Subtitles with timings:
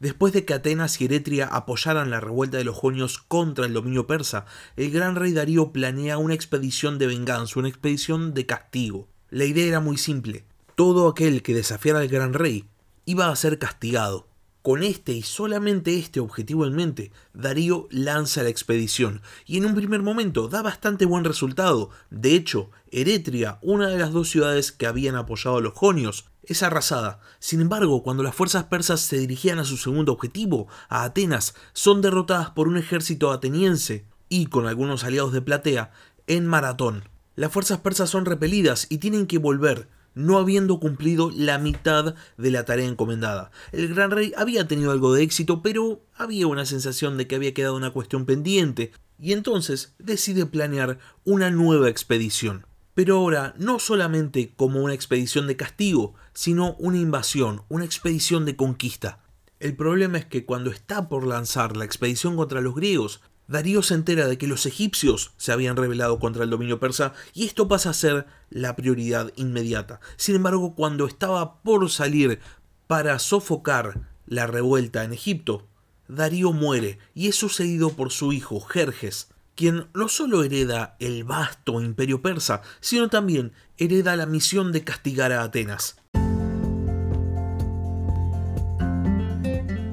[0.00, 4.06] Después de que Atenas y Eretria apoyaran la revuelta de los jonios contra el dominio
[4.06, 9.08] persa, el gran rey Darío planea una expedición de venganza, una expedición de castigo.
[9.28, 10.46] La idea era muy simple.
[10.74, 12.64] Todo aquel que desafiara al gran rey
[13.04, 14.29] iba a ser castigado.
[14.62, 19.74] Con este y solamente este objetivo en mente, Darío lanza la expedición y en un
[19.74, 21.88] primer momento da bastante buen resultado.
[22.10, 26.62] De hecho, Eretria, una de las dos ciudades que habían apoyado a los jonios, es
[26.62, 27.20] arrasada.
[27.38, 32.02] Sin embargo, cuando las fuerzas persas se dirigían a su segundo objetivo, a Atenas, son
[32.02, 35.90] derrotadas por un ejército ateniense y con algunos aliados de Platea
[36.26, 37.08] en Maratón.
[37.34, 39.88] Las fuerzas persas son repelidas y tienen que volver,
[40.26, 43.50] no habiendo cumplido la mitad de la tarea encomendada.
[43.72, 47.54] El gran rey había tenido algo de éxito, pero había una sensación de que había
[47.54, 52.66] quedado una cuestión pendiente, y entonces decide planear una nueva expedición.
[52.94, 58.56] Pero ahora no solamente como una expedición de castigo, sino una invasión, una expedición de
[58.56, 59.20] conquista.
[59.58, 63.94] El problema es que cuando está por lanzar la expedición contra los griegos, Darío se
[63.94, 67.90] entera de que los egipcios se habían rebelado contra el dominio persa y esto pasa
[67.90, 69.98] a ser la prioridad inmediata.
[70.16, 72.38] Sin embargo, cuando estaba por salir
[72.86, 75.66] para sofocar la revuelta en Egipto,
[76.06, 81.82] Darío muere y es sucedido por su hijo Jerjes, quien no solo hereda el vasto
[81.82, 85.96] imperio persa, sino también hereda la misión de castigar a Atenas.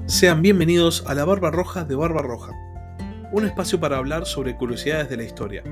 [0.05, 2.66] Sean bienvenidos a la Barba Roja de Barba Roja
[3.37, 5.63] un espacio para hablar sobre curiosidades de la historia.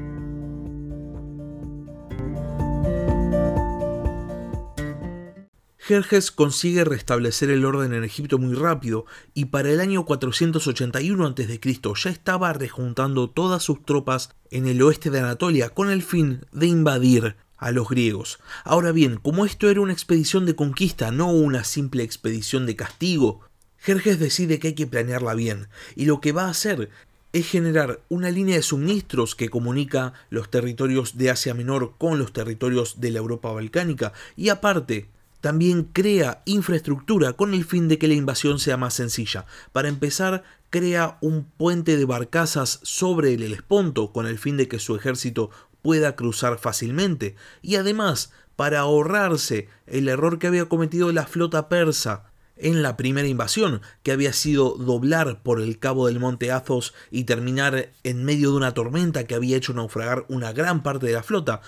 [5.80, 11.60] Jerjes consigue restablecer el orden en Egipto muy rápido y para el año 481 a.C.
[12.04, 16.68] ya estaba rejuntando todas sus tropas en el oeste de Anatolia con el fin de
[16.68, 18.40] invadir a los griegos.
[18.64, 23.42] Ahora bien, como esto era una expedición de conquista, no una simple expedición de castigo,
[23.78, 26.90] Jerjes decide que hay que planearla bien, y lo que va a hacer
[27.36, 32.32] es generar una línea de suministros que comunica los territorios de Asia Menor con los
[32.32, 35.10] territorios de la Europa balcánica y aparte
[35.42, 39.48] también crea infraestructura con el fin de que la invasión sea más sencilla.
[39.74, 44.80] Para empezar, crea un puente de barcazas sobre el Helesponto con el fin de que
[44.80, 45.50] su ejército
[45.82, 52.32] pueda cruzar fácilmente y además para ahorrarse el error que había cometido la flota persa
[52.58, 57.26] en la primera invasión, que había sido doblar por el cabo del monte Athos y
[57.26, 61.24] terminar en medio de una tormenta que había hecho naufragar una gran parte de la
[61.24, 61.62] flota,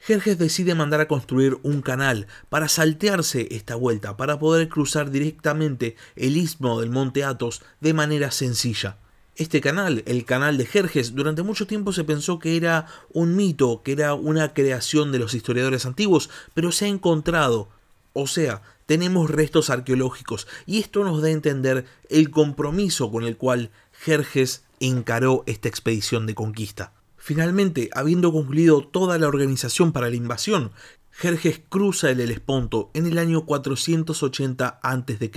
[0.00, 5.94] Jerjes decide mandar a construir un canal para saltearse esta vuelta, para poder cruzar directamente
[6.16, 8.96] el istmo del monte Athos de manera sencilla.
[9.36, 13.82] Este canal, el canal de Jerjes, durante mucho tiempo se pensó que era un mito,
[13.82, 17.68] que era una creación de los historiadores antiguos, pero se ha encontrado,
[18.14, 23.36] o sea, tenemos restos arqueológicos y esto nos da a entender el compromiso con el
[23.36, 26.92] cual Jerjes encaró esta expedición de conquista.
[27.16, 30.72] Finalmente, habiendo concluido toda la organización para la invasión,
[31.12, 35.30] Jerjes cruza el Helesponto en el año 480 a.C.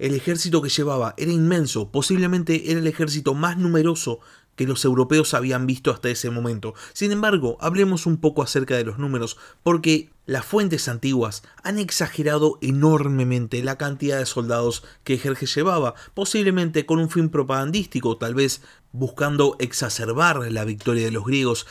[0.00, 4.18] El ejército que llevaba era inmenso, posiblemente era el ejército más numeroso
[4.60, 6.74] que los europeos habían visto hasta ese momento.
[6.92, 12.58] Sin embargo, hablemos un poco acerca de los números, porque las fuentes antiguas han exagerado
[12.60, 18.60] enormemente la cantidad de soldados que Jerjes llevaba, posiblemente con un fin propagandístico, tal vez
[18.92, 21.66] buscando exacerbar la victoria de los griegos,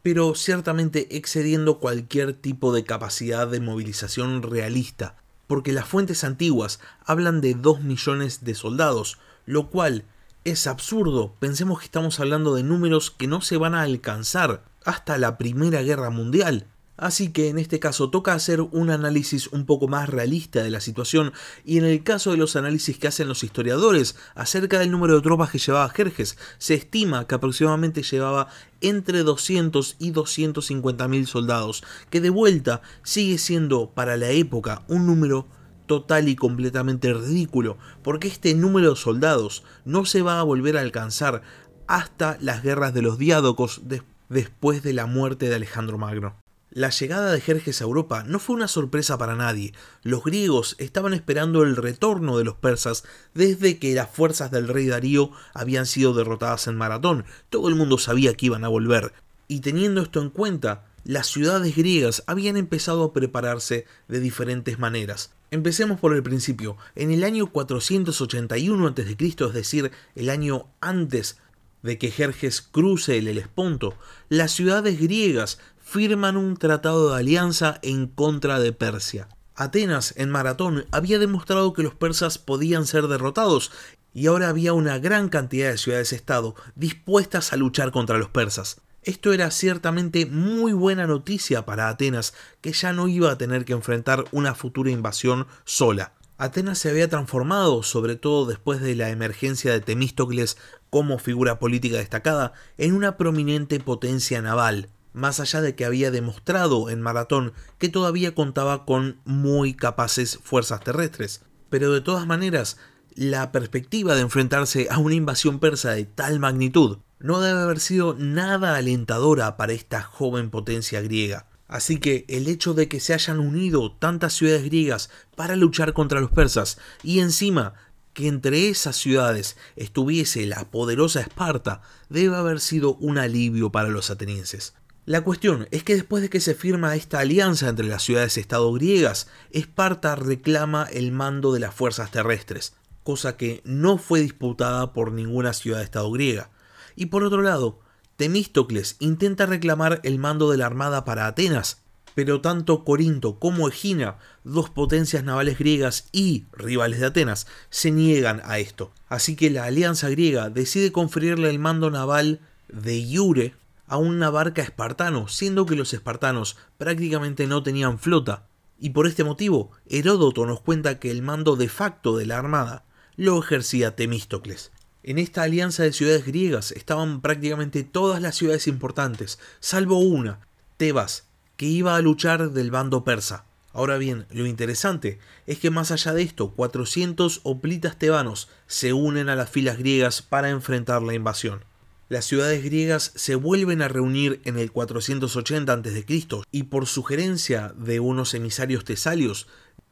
[0.00, 5.14] pero ciertamente excediendo cualquier tipo de capacidad de movilización realista,
[5.46, 10.06] porque las fuentes antiguas hablan de 2 millones de soldados, lo cual
[10.44, 11.34] es absurdo.
[11.38, 15.82] Pensemos que estamos hablando de números que no se van a alcanzar hasta la Primera
[15.82, 16.66] Guerra Mundial.
[16.96, 20.80] Así que en este caso toca hacer un análisis un poco más realista de la
[20.80, 21.32] situación
[21.64, 25.22] y en el caso de los análisis que hacen los historiadores acerca del número de
[25.22, 28.48] tropas que llevaba Jerjes, se estima que aproximadamente llevaba
[28.82, 35.06] entre 200 y 250 mil soldados, que de vuelta sigue siendo para la época un
[35.06, 35.46] número
[35.90, 40.82] total y completamente ridículo, porque este número de soldados no se va a volver a
[40.82, 41.42] alcanzar
[41.88, 43.82] hasta las guerras de los diádocos
[44.28, 46.36] después de la muerte de Alejandro Magno.
[46.70, 49.74] La llegada de Jerjes a Europa no fue una sorpresa para nadie.
[50.04, 53.02] Los griegos estaban esperando el retorno de los persas
[53.34, 57.24] desde que las fuerzas del rey Darío habían sido derrotadas en Maratón.
[57.48, 59.12] Todo el mundo sabía que iban a volver.
[59.48, 65.32] Y teniendo esto en cuenta, las ciudades griegas habían empezado a prepararse de diferentes maneras.
[65.50, 66.76] Empecemos por el principio.
[66.94, 71.38] En el año 481 a.C., es decir, el año antes
[71.82, 73.94] de que Jerjes cruce el Helesponto,
[74.28, 79.28] las ciudades griegas firman un tratado de alianza en contra de Persia.
[79.56, 83.72] Atenas en Maratón había demostrado que los persas podían ser derrotados
[84.14, 88.80] y ahora había una gran cantidad de ciudades-estado dispuestas a luchar contra los persas.
[89.02, 93.72] Esto era ciertamente muy buena noticia para Atenas, que ya no iba a tener que
[93.72, 96.12] enfrentar una futura invasión sola.
[96.36, 100.58] Atenas se había transformado, sobre todo después de la emergencia de Temístocles
[100.90, 106.90] como figura política destacada, en una prominente potencia naval, más allá de que había demostrado
[106.90, 111.42] en Maratón que todavía contaba con muy capaces fuerzas terrestres.
[111.70, 112.78] Pero de todas maneras,
[113.14, 118.14] la perspectiva de enfrentarse a una invasión persa de tal magnitud no debe haber sido
[118.14, 121.46] nada alentadora para esta joven potencia griega.
[121.68, 126.20] Así que el hecho de que se hayan unido tantas ciudades griegas para luchar contra
[126.20, 127.74] los persas y encima
[128.12, 134.10] que entre esas ciudades estuviese la poderosa Esparta debe haber sido un alivio para los
[134.10, 134.74] atenienses.
[135.06, 139.28] La cuestión es que después de que se firma esta alianza entre las ciudades-estado griegas,
[139.50, 145.52] Esparta reclama el mando de las fuerzas terrestres, cosa que no fue disputada por ninguna
[145.52, 146.50] ciudad-estado griega.
[146.96, 147.80] Y por otro lado,
[148.16, 151.82] Temístocles intenta reclamar el mando de la armada para Atenas,
[152.14, 158.42] pero tanto Corinto como Egina, dos potencias navales griegas y rivales de Atenas, se niegan
[158.44, 158.92] a esto.
[159.08, 163.54] Así que la alianza griega decide conferirle el mando naval de Iure
[163.86, 168.46] a una barca espartano, siendo que los espartanos prácticamente no tenían flota.
[168.78, 172.84] Y por este motivo, Heródoto nos cuenta que el mando de facto de la armada
[173.20, 174.72] lo ejercía Temístocles.
[175.02, 180.40] En esta alianza de ciudades griegas estaban prácticamente todas las ciudades importantes, salvo una,
[180.78, 181.26] Tebas,
[181.58, 183.44] que iba a luchar del bando persa.
[183.74, 189.28] Ahora bien, lo interesante es que más allá de esto, 400 hoplitas tebanos se unen
[189.28, 191.62] a las filas griegas para enfrentar la invasión.
[192.08, 196.26] Las ciudades griegas se vuelven a reunir en el 480 a.C.
[196.50, 199.46] y por sugerencia de unos emisarios tesalios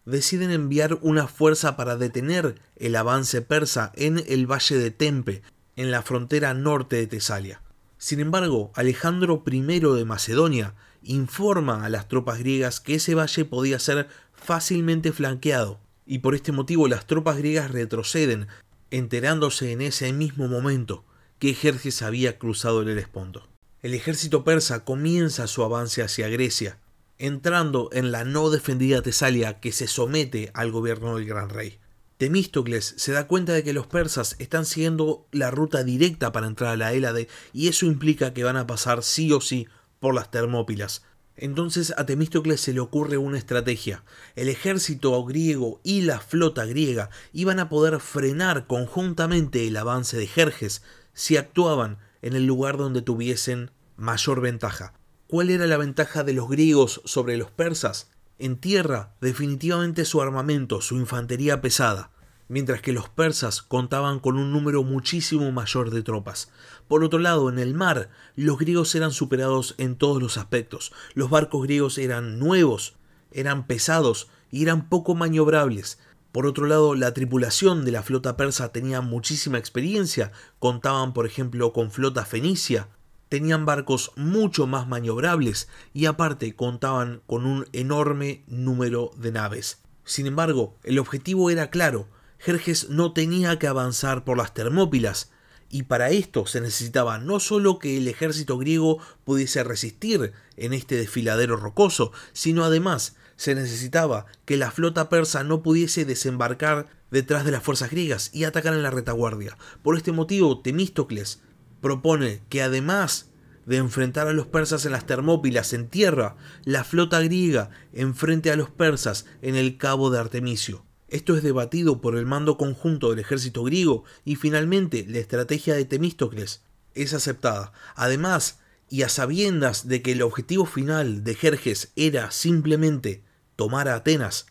[0.09, 5.43] deciden enviar una fuerza para detener el avance persa en el valle de Tempe,
[5.77, 7.61] en la frontera norte de Tesalia.
[7.99, 13.79] Sin embargo, Alejandro I de Macedonia informa a las tropas griegas que ese valle podía
[13.79, 18.49] ser fácilmente flanqueado, y por este motivo las tropas griegas retroceden,
[18.91, 21.05] enterándose en ese mismo momento
[21.39, 23.47] que Jerjes había cruzado el Helesponto.
[23.83, 26.79] El ejército persa comienza su avance hacia Grecia,
[27.19, 31.79] entrando en la no defendida Tesalia que se somete al gobierno del gran rey.
[32.17, 36.73] Temístocles se da cuenta de que los persas están siguiendo la ruta directa para entrar
[36.73, 39.69] a la Hélade y eso implica que van a pasar sí o sí
[40.01, 41.05] por las Termópilas.
[41.37, 44.03] Entonces a Temístocles se le ocurre una estrategia.
[44.35, 50.27] El ejército griego y la flota griega iban a poder frenar conjuntamente el avance de
[50.27, 50.83] Jerjes
[51.13, 54.98] si actuaban en el lugar donde tuviesen mayor ventaja.
[55.31, 58.09] ¿Cuál era la ventaja de los griegos sobre los persas?
[58.39, 62.11] En tierra, definitivamente su armamento, su infantería pesada,
[62.49, 66.51] mientras que los persas contaban con un número muchísimo mayor de tropas.
[66.89, 70.93] Por otro lado, en el mar, los griegos eran superados en todos los aspectos.
[71.13, 72.95] Los barcos griegos eran nuevos,
[73.31, 75.99] eran pesados y eran poco maniobrables.
[76.33, 81.75] Por otro lado, la tripulación de la flota persa tenía muchísima experiencia, contaban por ejemplo
[81.75, 82.89] con flota fenicia,
[83.29, 89.79] tenían barcos mucho más maniobrables y aparte contaban con un enorme número de naves.
[90.05, 92.09] Sin embargo, el objetivo era claro,
[92.39, 95.31] Jerjes no tenía que avanzar por las Termópilas,
[95.71, 100.97] y para esto se necesitaba no solo que el ejército griego pudiese resistir en este
[100.97, 107.53] desfiladero rocoso, sino además se necesitaba que la flota persa no pudiese desembarcar detrás de
[107.53, 109.57] las fuerzas griegas y atacar en la retaguardia.
[109.83, 111.41] Por este motivo, Temístocles
[111.81, 113.31] propone que además
[113.67, 118.57] de enfrentar a los persas en las Termópilas en tierra, la flota griega enfrente a
[118.57, 120.85] los persas en el cabo de Artemisio.
[121.09, 125.85] Esto es debatido por el mando conjunto del ejército griego y finalmente la estrategia de
[125.85, 126.63] Temístocles
[126.95, 127.73] es aceptada.
[127.95, 133.23] Además, y a sabiendas de que el objetivo final de Jerjes era simplemente
[133.57, 134.47] tomar a Atenas,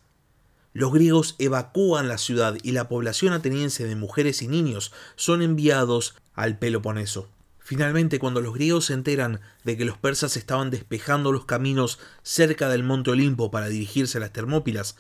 [0.78, 6.14] los griegos evacúan la ciudad y la población ateniense de mujeres y niños son enviados
[6.38, 7.28] al Peloponeso.
[7.60, 12.70] Finalmente, cuando los griegos se enteran de que los persas estaban despejando los caminos cerca
[12.70, 14.96] del monte Olimpo para dirigirse a las Termópilas,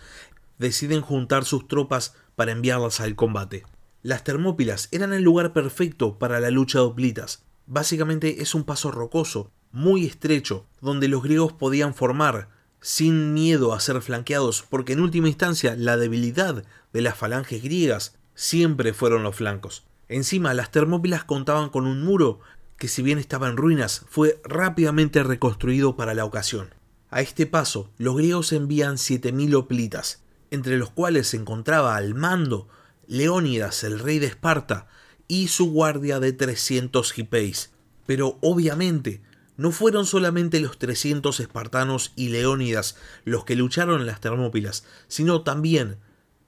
[0.58, 3.64] deciden juntar sus tropas para enviarlas al combate.
[4.02, 7.46] Las Termópilas eran el lugar perfecto para la lucha de hoplitas.
[7.68, 12.50] Básicamente es un paso rocoso, muy estrecho, donde los griegos podían formar,
[12.82, 18.16] sin miedo a ser flanqueados, porque en última instancia la debilidad de las falanges griegas
[18.34, 19.86] siempre fueron los flancos.
[20.10, 22.40] Encima, las Termópilas contaban con un muro
[22.78, 26.74] que si bien estaba en ruinas, fue rápidamente reconstruido para la ocasión.
[27.10, 30.22] A este paso, los griegos envían 7.000 hoplitas,
[30.52, 32.68] entre los cuales se encontraba al mando
[33.08, 34.88] Leónidas, el rey de Esparta,
[35.28, 37.72] y su guardia de 300 hipeis.
[38.06, 39.22] Pero obviamente,
[39.58, 42.96] no fueron solamente los 300 espartanos y Leónidas
[43.26, 45.98] los que lucharon en las Termópilas, sino también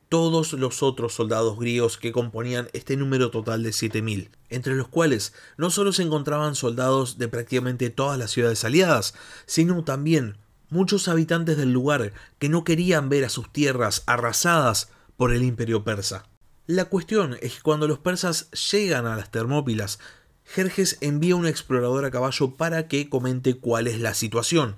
[0.10, 5.34] todos los otros soldados griegos que componían este número total de 7.000, entre los cuales
[5.56, 9.14] no solo se encontraban soldados de prácticamente todas las ciudades aliadas,
[9.46, 10.38] sino también
[10.70, 15.84] muchos habitantes del lugar que no querían ver a sus tierras arrasadas por el imperio
[15.84, 16.26] persa.
[16.66, 20.00] La cuestión es que cuando los persas llegan a las Termópilas,
[20.46, 24.78] Jerjes envía un explorador a caballo para que comente cuál es la situación,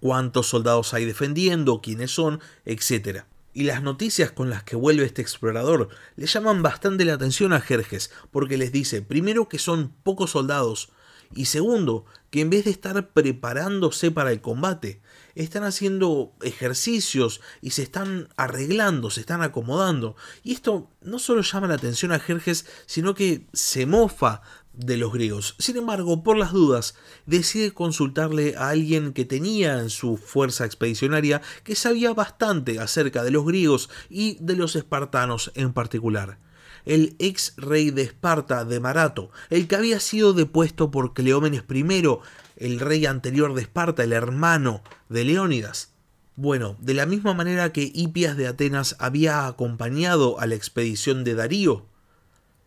[0.00, 3.24] cuántos soldados hay defendiendo, quiénes son, etc.
[3.54, 7.60] Y las noticias con las que vuelve este explorador le llaman bastante la atención a
[7.60, 10.90] Jerjes, porque les dice, primero, que son pocos soldados,
[11.34, 15.00] y segundo, que en vez de estar preparándose para el combate,
[15.34, 20.14] están haciendo ejercicios y se están arreglando, se están acomodando.
[20.42, 24.42] Y esto no solo llama la atención a Jerjes, sino que se mofa
[24.74, 25.54] de los griegos.
[25.58, 26.94] Sin embargo, por las dudas,
[27.26, 33.30] decide consultarle a alguien que tenía en su fuerza expedicionaria que sabía bastante acerca de
[33.30, 36.38] los griegos y de los espartanos en particular
[36.84, 42.18] el ex rey de Esparta de Marato, el que había sido depuesto por Cleómenes I,
[42.56, 45.92] el rey anterior de Esparta, el hermano de Leónidas.
[46.34, 51.34] Bueno, de la misma manera que Hipias de Atenas había acompañado a la expedición de
[51.34, 51.86] Darío,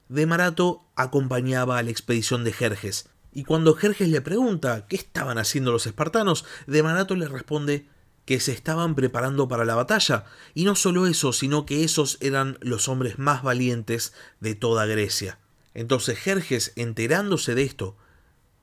[0.10, 3.10] de Marato acompañaba a la expedición de Jerjes.
[3.34, 7.88] Y cuando Jerjes le pregunta qué estaban haciendo los espartanos, de Marato le responde
[8.26, 12.58] que se estaban preparando para la batalla, y no solo eso, sino que esos eran
[12.62, 15.38] los hombres más valientes de toda Grecia.
[15.74, 17.98] Entonces Jerjes, enterándose de esto,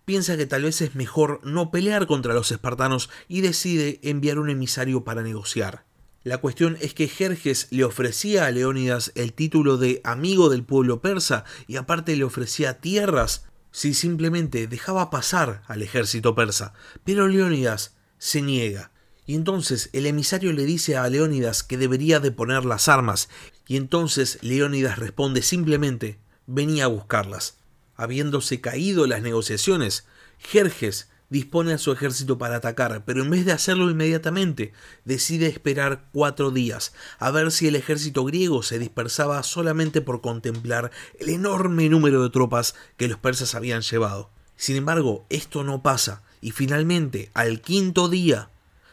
[0.05, 4.51] piensa que tal vez es mejor no pelear contra los espartanos y decide enviar un
[4.51, 5.85] emisario para negociar.
[6.25, 11.01] La cuestión es que Jerjes le ofrecía a Leónidas el título de amigo del pueblo
[11.01, 16.75] persa y aparte le ofrecía tierras si simplemente dejaba pasar al ejército persa,
[17.05, 18.93] pero Leónidas se niega.
[19.27, 23.29] Y entonces el emisario le dice a Leónidas que debería de poner las armas,
[23.67, 27.59] y entonces Leónidas responde simplemente venía a buscarlas.
[27.97, 30.07] Habiéndose caído las negociaciones,
[30.39, 34.73] Jerjes dispone a su ejército para atacar, pero en vez de hacerlo inmediatamente,
[35.07, 40.91] decide esperar cuatro días, a ver si el ejército griego se dispersaba solamente por contemplar
[41.19, 44.31] el enorme número de tropas que los persas habían llevado.
[44.57, 48.51] Sin embargo, esto no pasa, y finalmente, al quinto día,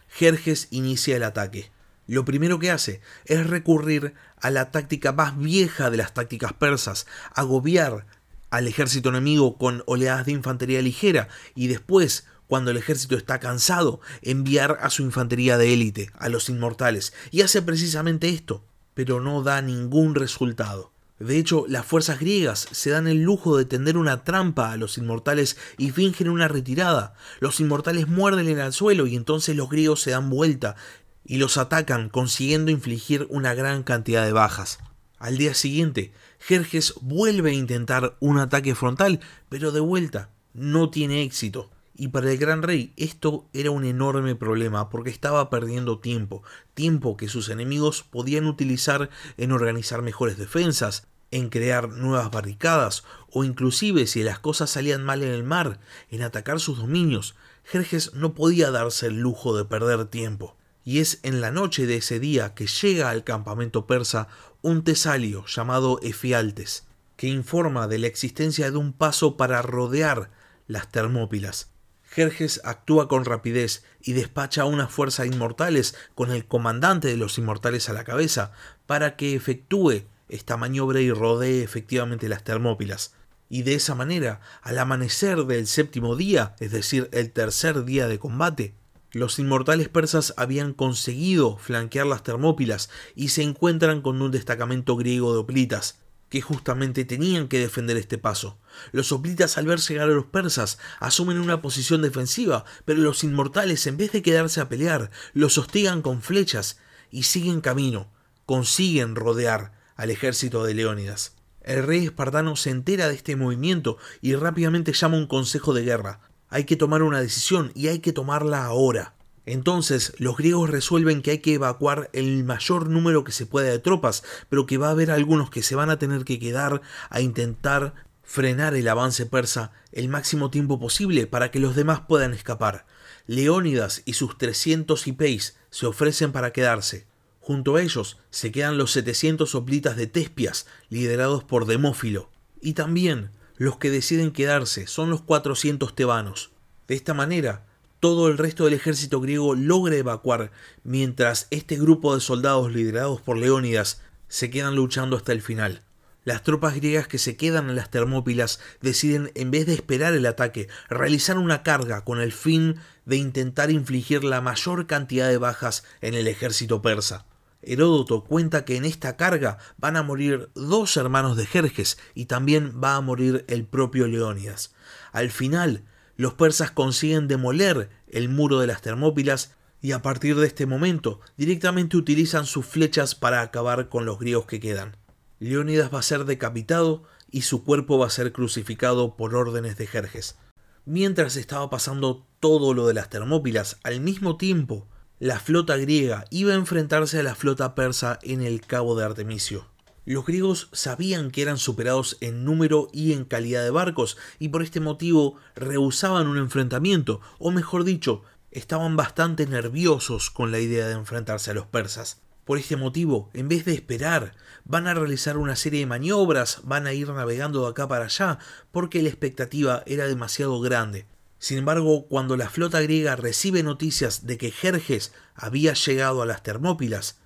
[0.08, 1.72] Jerjes inicia el ataque.
[2.08, 7.06] Lo primero que hace es recurrir a la táctica más vieja de las tácticas persas,
[7.36, 8.08] agobiar
[8.50, 14.02] al ejército enemigo con oleadas de infantería ligera y después, cuando el ejército está cansado,
[14.22, 18.64] enviar a su infantería de élite, a los inmortales, y hace precisamente esto,
[18.94, 20.92] pero no da ningún resultado.
[21.20, 24.98] De hecho, las fuerzas griegas se dan el lujo de tender una trampa a los
[24.98, 27.14] inmortales y fingen una retirada.
[27.42, 30.78] Los inmortales muerden en el suelo y entonces los griegos se dan vuelta
[31.26, 34.80] y los atacan, consiguiendo infligir una gran cantidad de bajas.
[35.18, 39.20] Al día siguiente, Jerjes vuelve a intentar un ataque frontal,
[39.50, 41.70] pero de vuelta no tiene éxito.
[41.96, 46.44] Y para el gran rey esto era un enorme problema porque estaba perdiendo tiempo,
[46.74, 53.44] tiempo que sus enemigos podían utilizar en organizar mejores defensas, en crear nuevas barricadas o
[53.44, 55.80] inclusive si las cosas salían mal en el mar,
[56.10, 57.36] en atacar sus dominios.
[57.66, 60.56] Jerjes no podía darse el lujo de perder tiempo.
[60.86, 64.28] Y es en la noche de ese día que llega al campamento persa
[64.62, 66.86] un tesalio llamado Efialtes,
[67.16, 70.32] que informa de la existencia de un paso para rodear
[70.68, 71.72] las Termópilas.
[72.04, 77.18] Jerjes actúa con rapidez y despacha a una fuerza de inmortales con el comandante de
[77.18, 78.52] los inmortales a la cabeza
[78.86, 83.14] para que efectúe esta maniobra y rodee efectivamente las Termópilas.
[83.48, 88.20] Y de esa manera, al amanecer del séptimo día, es decir, el tercer día de
[88.20, 88.74] combate,
[89.12, 95.34] los inmortales persas habían conseguido flanquear las Termópilas y se encuentran con un destacamento griego
[95.34, 96.00] de hoplitas,
[96.30, 98.60] que justamente tenían que defender este paso.
[98.92, 103.88] Los hoplitas al ver llegar a los persas asumen una posición defensiva, pero los inmortales
[103.88, 106.78] en vez de quedarse a pelear, los hostigan con flechas
[107.10, 108.12] y siguen camino,
[108.46, 111.36] consiguen rodear al ejército de Leónidas.
[111.62, 116.22] El rey espartano se entera de este movimiento y rápidamente llama un consejo de guerra.
[116.50, 119.14] Hay que tomar una decisión y hay que tomarla ahora.
[119.46, 123.80] Entonces los griegos resuelven que hay que evacuar el mayor número que se pueda de
[123.80, 127.22] tropas, pero que va a haber algunos que se van a tener que quedar a
[127.22, 132.86] intentar frenar el avance persa el máximo tiempo posible para que los demás puedan escapar.
[133.26, 137.08] Leónidas y sus 300 hipeis se ofrecen para quedarse.
[137.40, 142.30] Junto a ellos se quedan los 700 hoplitas de Tespias, liderados por Demófilo.
[142.62, 146.50] Y también los que deciden quedarse son los 400 tebanos.
[146.88, 147.66] De esta manera,
[148.00, 150.52] todo el resto del ejército griego logra evacuar,
[150.86, 155.84] mientras este grupo de soldados liderados por Leónidas se quedan luchando hasta el final.
[156.24, 160.26] Las tropas griegas que se quedan en las Termópilas deciden, en vez de esperar el
[160.26, 165.84] ataque, realizar una carga con el fin de intentar infligir la mayor cantidad de bajas
[166.00, 167.26] en el ejército persa.
[167.62, 172.80] Heródoto cuenta que en esta carga van a morir dos hermanos de Jerjes y también
[172.82, 174.74] va a morir el propio Leónidas.
[175.12, 175.84] Al final,
[176.16, 181.22] los persas consiguen demoler el muro de las Termópilas y a partir de este momento
[181.38, 184.98] directamente utilizan sus flechas para acabar con los griegos que quedan.
[185.40, 189.88] Leónidas va a ser decapitado y su cuerpo va a ser crucificado por órdenes de
[189.88, 190.38] Jerjes.
[190.86, 194.88] Mientras estaba pasando todo lo de las Termópilas, al mismo tiempo,
[195.20, 199.66] la flota griega iba a enfrentarse a la flota persa en el Cabo de Artemisio.
[200.06, 204.64] Los griegos sabían que eran superados en número y en calidad de barcos y por
[204.64, 210.94] este motivo rehusaban un enfrentamiento, o mejor dicho, estaban bastante nerviosos con la idea de
[210.94, 212.22] enfrentarse a los persas.
[212.46, 216.88] Por este motivo, en vez de esperar, van a realizar una serie de maniobras, van
[216.88, 218.40] a ir navegando de acá para allá,
[218.72, 221.08] porque la expectativa era demasiado grande.
[221.40, 226.44] Sin embargo, cuando la flota griega recibe noticias de que Jerjes había llegado a las
[226.44, 227.20] Termópilas,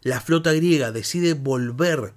[0.00, 2.14] la flota griega decide volver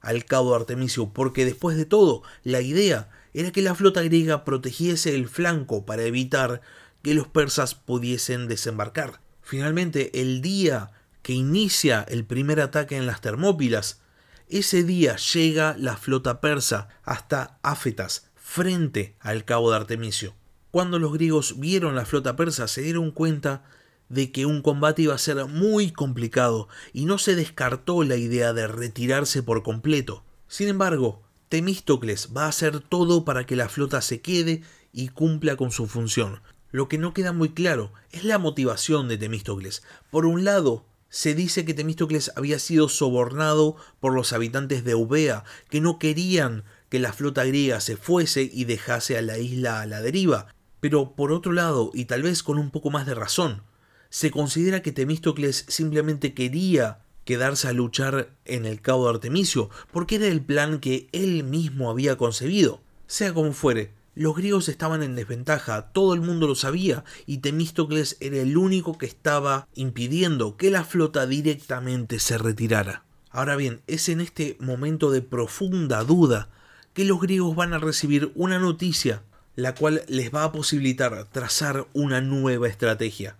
[0.00, 4.44] al cabo de Artemisio, porque después de todo, la idea era que la flota griega
[4.44, 6.62] protegiese el flanco para evitar
[7.02, 9.20] que los persas pudiesen desembarcar.
[9.42, 10.90] Finalmente, el día
[11.22, 14.00] que inicia el primer ataque en las Termópilas,
[14.48, 20.34] ese día llega la flota persa hasta Áfetas, frente al cabo de Artemisio.
[20.78, 23.64] Cuando los griegos vieron la flota persa se dieron cuenta
[24.08, 28.52] de que un combate iba a ser muy complicado y no se descartó la idea
[28.52, 30.22] de retirarse por completo.
[30.46, 35.56] Sin embargo, Temístocles va a hacer todo para que la flota se quede y cumpla
[35.56, 36.42] con su función.
[36.70, 39.82] Lo que no queda muy claro es la motivación de Temístocles.
[40.12, 45.42] Por un lado, se dice que Temístocles había sido sobornado por los habitantes de Eubea,
[45.70, 49.86] que no querían que la flota griega se fuese y dejase a la isla a
[49.86, 50.54] la deriva.
[50.80, 53.62] Pero por otro lado, y tal vez con un poco más de razón,
[54.10, 60.16] se considera que Temístocles simplemente quería quedarse a luchar en el cabo de Artemisio, porque
[60.16, 62.80] era el plan que él mismo había concebido.
[63.06, 68.16] Sea como fuere, los griegos estaban en desventaja, todo el mundo lo sabía, y Temístocles
[68.20, 73.04] era el único que estaba impidiendo que la flota directamente se retirara.
[73.30, 76.48] Ahora bien, es en este momento de profunda duda
[76.94, 79.22] que los griegos van a recibir una noticia,
[79.58, 83.34] la cual les va a posibilitar trazar una nueva estrategia.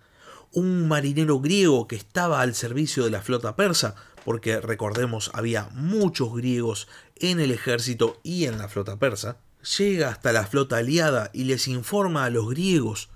[0.51, 6.35] Un marinero griego que estaba al servicio de la flota persa, porque recordemos había muchos
[6.35, 9.37] griegos en el ejército y en la flota persa,
[9.77, 13.07] llega hasta la flota aliada y les informa a los griegos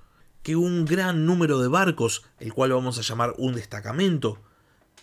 [0.41, 4.39] que un gran número de barcos, el cual vamos a llamar un destacamento,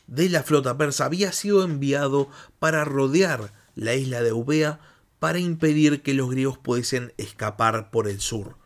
[0.06, 4.80] de la flota persa había sido enviado para rodear la isla de Eubea
[5.20, 8.56] para impedir que los griegos pudiesen escapar por el sur.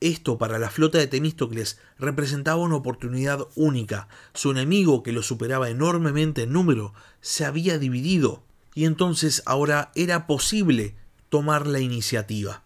[0.00, 4.08] Esto para la flota de Temístocles representaba una oportunidad única.
[4.34, 8.42] Su enemigo, que lo superaba enormemente en número, se había dividido,
[8.74, 10.96] y entonces ahora era posible
[11.28, 12.62] tomar la iniciativa.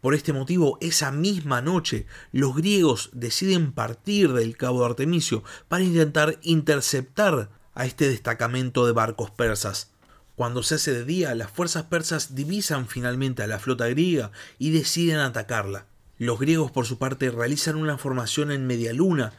[0.00, 5.82] Por este motivo, esa misma noche, los griegos deciden partir del cabo de Artemisio para
[5.82, 9.90] intentar interceptar a este destacamento de barcos persas.
[10.36, 14.70] Cuando se hace de día, las fuerzas persas divisan finalmente a la flota griega y
[14.70, 15.86] deciden atacarla.
[16.18, 19.32] Los griegos, por su parte, realizan una formación en media luna,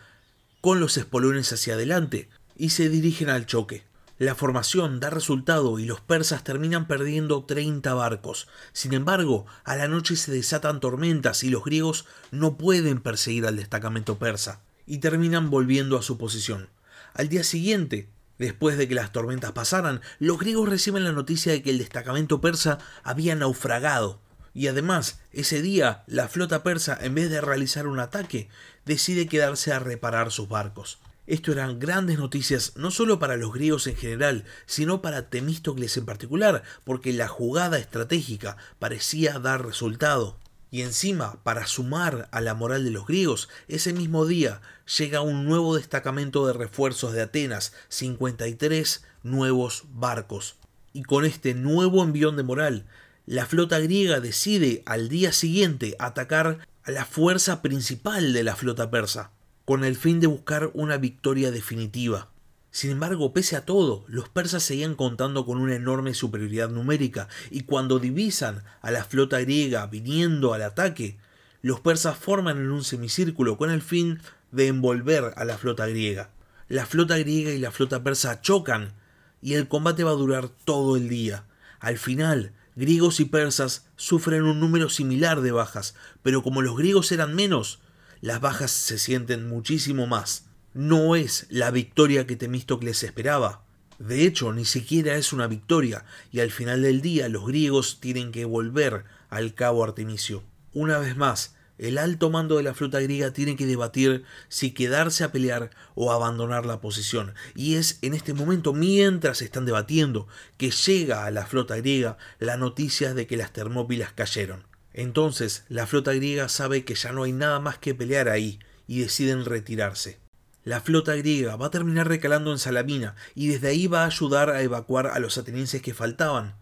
[0.59, 3.83] con los espolones hacia adelante, y se dirigen al choque.
[4.17, 8.47] La formación da resultado y los persas terminan perdiendo 30 barcos.
[8.73, 13.57] Sin embargo, a la noche se desatan tormentas y los griegos no pueden perseguir al
[13.57, 16.69] destacamento persa y terminan volviendo a su posición.
[17.13, 21.61] Al día siguiente, después de que las tormentas pasaran, los griegos reciben la noticia de
[21.61, 24.21] que el destacamento persa había naufragado.
[24.53, 28.49] Y además, ese día, la flota persa, en vez de realizar un ataque,
[28.85, 30.99] decide quedarse a reparar sus barcos.
[31.27, 36.05] Esto eran grandes noticias no solo para los griegos en general, sino para Temístocles en
[36.05, 40.37] particular, porque la jugada estratégica parecía dar resultado.
[40.69, 44.61] Y encima, para sumar a la moral de los griegos, ese mismo día
[44.97, 50.57] llega un nuevo destacamento de refuerzos de Atenas, 53 nuevos barcos.
[50.91, 52.85] Y con este nuevo envión de moral,
[53.25, 58.89] la flota griega decide al día siguiente atacar a la fuerza principal de la flota
[58.89, 59.31] persa.
[59.65, 62.29] con el fin de buscar una victoria definitiva.
[62.77, 67.61] Sin embargo, pese a todo, los persas seguían contando con una enorme superioridad numérica, y
[67.61, 71.17] cuando divisan a la flota griega viniendo al ataque,
[71.63, 76.29] los persas forman en un semicírculo con el fin de envolver a la flota griega.
[76.67, 78.93] La flota griega y la flota persa chocan,
[79.41, 81.45] y el combate va a durar todo el día.
[81.79, 87.11] Al final, griegos y persas sufren un número similar de bajas, pero como los griegos
[87.11, 87.79] eran menos,
[88.21, 90.46] las bajas se sienten muchísimo más
[90.77, 93.63] no es la victoria que Temístocles esperaba.
[93.97, 98.31] De hecho, ni siquiera es una victoria, y al final del día los griegos tienen
[98.31, 100.43] que volver al cabo Artemisio.
[100.73, 105.23] Una vez más, el alto mando de la flota griega tiene que debatir si quedarse
[105.23, 107.33] a pelear o abandonar la posición.
[107.55, 112.55] Y es en este momento, mientras están debatiendo, que llega a la flota griega la
[112.55, 114.67] noticia de que las Termópilas cayeron.
[114.93, 118.99] Entonces, la flota griega sabe que ya no hay nada más que pelear ahí y
[118.99, 120.26] deciden retirarse.
[120.67, 124.49] La flota griega va a terminar recalando en Salamina y desde ahí va a ayudar
[124.49, 126.55] a evacuar a los atenienses que faltaban.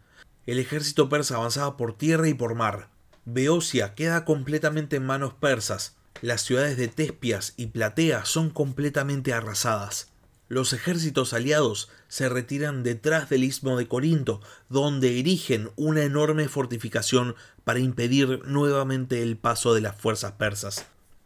[0.45, 2.89] El ejército persa avanzaba por tierra y por mar.
[3.25, 5.95] Beocia queda completamente en manos persas.
[6.21, 10.11] Las ciudades de Tespias y Platea son completamente arrasadas.
[10.49, 14.39] Los ejércitos aliados se retiran detrás del istmo de Corinto,
[14.69, 20.85] donde erigen una enorme fortificación para impedir nuevamente el paso de las fuerzas persas.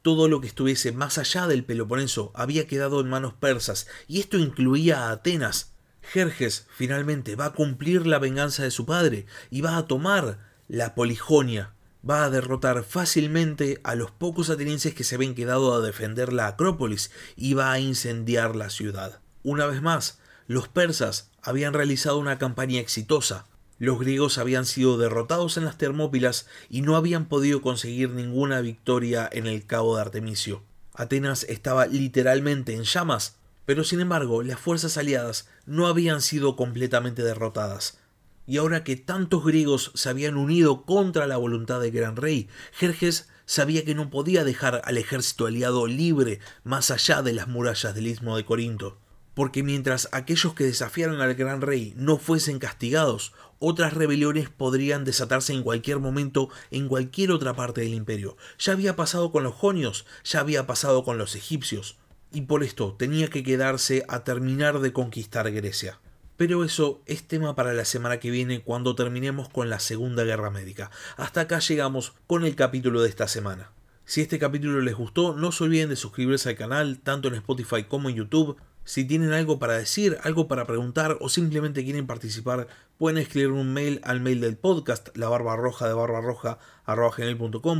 [0.09, 4.39] Todo lo que estuviese más allá del Peloponeso había quedado en manos persas, y esto
[4.39, 5.73] incluía a Atenas.
[6.01, 10.95] Jerjes finalmente va a cumplir la venganza de su padre y va a tomar la
[10.95, 11.75] Polijonia.
[12.09, 16.47] Va a derrotar fácilmente a los pocos atenienses que se habían quedado a defender la
[16.47, 19.19] Acrópolis y va a incendiar la ciudad.
[19.43, 20.17] Una vez más,
[20.47, 23.45] los persas habían realizado una campaña exitosa,
[23.79, 29.27] los griegos habían sido derrotados en las Termópilas y no habían podido conseguir ninguna victoria
[29.31, 30.63] en el cabo de Artemisio.
[30.93, 37.23] Atenas estaba literalmente en llamas, pero sin embargo las fuerzas aliadas no habían sido completamente
[37.23, 37.99] derrotadas.
[38.45, 43.29] Y ahora que tantos griegos se habían unido contra la voluntad del gran rey, Jerjes
[43.45, 48.07] sabía que no podía dejar al ejército aliado libre más allá de las murallas del
[48.07, 48.97] istmo de Corinto
[49.39, 55.53] porque mientras aquellos que desafiaran al gran rey no fuesen castigados, otras rebeliones podrían desatarse
[55.53, 58.35] en cualquier momento en cualquier otra parte del imperio.
[58.57, 61.95] Ya había pasado con los jonios, ya había pasado con los egipcios,
[62.33, 66.01] y por esto tenía que quedarse a terminar de conquistar Grecia.
[66.35, 70.49] Pero eso es tema para la semana que viene cuando terminemos con la Segunda Guerra
[70.49, 70.91] Médica.
[71.15, 73.71] Hasta acá llegamos con el capítulo de esta semana.
[74.09, 77.83] Si este capítulo les gustó, no se olviden de suscribirse al canal, tanto en Spotify
[77.83, 78.57] como en YouTube.
[78.83, 82.65] Si tienen algo para decir, algo para preguntar o simplemente quieren participar,
[82.97, 86.57] pueden escribir un mail al mail del podcast, la barba roja de barba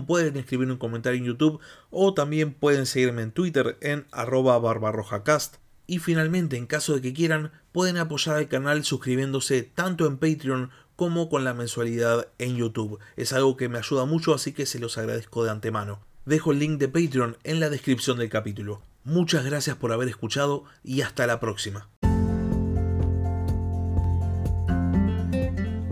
[0.06, 5.56] pueden escribir un comentario en YouTube o también pueden seguirme en Twitter en arroba barbarrojacast.
[5.88, 10.70] Y finalmente, en caso de que quieran, pueden apoyar al canal suscribiéndose tanto en Patreon
[10.96, 13.00] como con la mensualidad en YouTube.
[13.16, 16.08] Es algo que me ayuda mucho, así que se los agradezco de antemano.
[16.30, 18.84] Dejo el link de Patreon en la descripción del capítulo.
[19.04, 21.90] Muchas gracias por haber escuchado y hasta la próxima.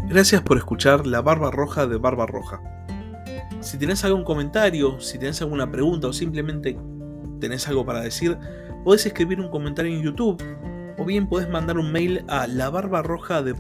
[0.08, 2.62] Gracias por escuchar La Barba Roja de Barba Roja.
[3.62, 6.78] Si tenés algún comentario, si tenés alguna pregunta o simplemente
[7.40, 8.38] tenés algo para decir,
[8.84, 10.40] podés escribir un comentario en YouTube
[11.00, 13.56] o bien podés mandar un mail a la barba roja de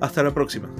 [0.00, 0.70] Hasta la próxima.